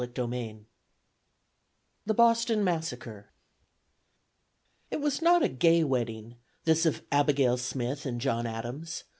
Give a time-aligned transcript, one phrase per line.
[0.03, 0.65] CHAPTER III
[2.07, 3.29] THE BOSTON MASSACRE
[4.89, 9.03] IT was not a gay wedding, this of Abigail Smith and John Adams.